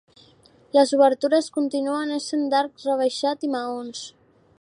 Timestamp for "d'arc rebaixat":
2.53-3.47